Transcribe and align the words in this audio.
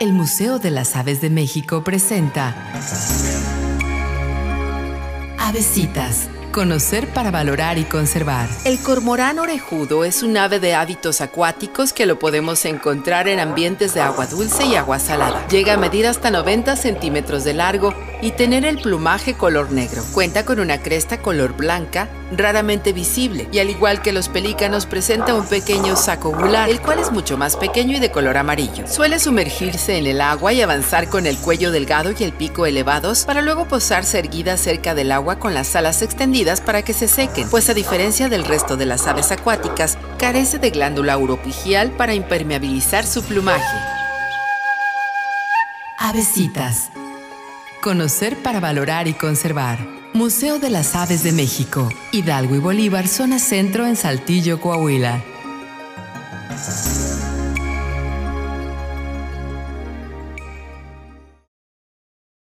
El 0.00 0.14
Museo 0.14 0.58
de 0.58 0.70
las 0.70 0.96
Aves 0.96 1.20
de 1.20 1.28
México 1.28 1.84
presenta 1.84 2.56
Avesitas. 5.38 6.30
Conocer 6.52 7.06
para 7.06 7.30
valorar 7.30 7.78
y 7.78 7.84
conservar. 7.84 8.48
El 8.64 8.80
cormorán 8.80 9.38
orejudo 9.38 10.04
es 10.04 10.24
un 10.24 10.36
ave 10.36 10.58
de 10.58 10.74
hábitos 10.74 11.20
acuáticos 11.20 11.92
que 11.92 12.06
lo 12.06 12.18
podemos 12.18 12.64
encontrar 12.64 13.28
en 13.28 13.38
ambientes 13.38 13.94
de 13.94 14.00
agua 14.00 14.26
dulce 14.26 14.66
y 14.66 14.74
agua 14.74 14.98
salada. 14.98 15.46
Llega 15.46 15.74
a 15.74 15.76
medir 15.76 16.08
hasta 16.08 16.32
90 16.32 16.74
centímetros 16.74 17.44
de 17.44 17.54
largo 17.54 17.94
y 18.20 18.32
tener 18.32 18.64
el 18.66 18.78
plumaje 18.78 19.34
color 19.34 19.70
negro. 19.70 20.02
Cuenta 20.12 20.44
con 20.44 20.58
una 20.58 20.82
cresta 20.82 21.22
color 21.22 21.56
blanca, 21.56 22.08
raramente 22.36 22.92
visible, 22.92 23.48
y 23.52 23.60
al 23.60 23.70
igual 23.70 24.02
que 24.02 24.12
los 24.12 24.28
pelícanos 24.28 24.86
presenta 24.86 25.34
un 25.34 25.46
pequeño 25.46 25.94
saco 25.94 26.32
gular, 26.32 26.68
el 26.68 26.80
cual 26.80 26.98
es 26.98 27.12
mucho 27.12 27.38
más 27.38 27.56
pequeño 27.56 27.96
y 27.96 28.00
de 28.00 28.10
color 28.10 28.36
amarillo. 28.36 28.88
Suele 28.88 29.20
sumergirse 29.20 29.96
en 29.96 30.06
el 30.06 30.20
agua 30.20 30.52
y 30.52 30.62
avanzar 30.62 31.08
con 31.08 31.26
el 31.26 31.38
cuello 31.38 31.70
delgado 31.70 32.12
y 32.18 32.24
el 32.24 32.32
pico 32.32 32.66
elevados 32.66 33.24
para 33.24 33.40
luego 33.40 33.66
posarse 33.68 34.18
erguida 34.18 34.56
cerca 34.56 34.94
del 34.94 35.12
agua 35.12 35.38
con 35.38 35.54
las 35.54 35.76
alas 35.76 36.02
extendidas 36.02 36.39
para 36.60 36.82
que 36.82 36.94
se 36.94 37.06
sequen, 37.06 37.48
pues 37.50 37.68
a 37.68 37.74
diferencia 37.74 38.30
del 38.30 38.46
resto 38.46 38.76
de 38.78 38.86
las 38.86 39.06
aves 39.06 39.30
acuáticas, 39.30 39.98
carece 40.18 40.58
de 40.58 40.70
glándula 40.70 41.18
uropigial 41.18 41.90
para 41.90 42.14
impermeabilizar 42.14 43.06
su 43.06 43.22
plumaje. 43.22 43.76
Avesitas. 45.98 46.90
Conocer 47.82 48.36
para 48.42 48.58
valorar 48.58 49.06
y 49.06 49.12
conservar. 49.12 49.78
Museo 50.14 50.58
de 50.58 50.70
las 50.70 50.96
Aves 50.96 51.22
de 51.22 51.32
México, 51.32 51.90
Hidalgo 52.10 52.54
y 52.56 52.58
Bolívar, 52.58 53.06
zona 53.06 53.38
centro 53.38 53.86
en 53.86 53.96
Saltillo, 53.96 54.60
Coahuila. 54.60 55.22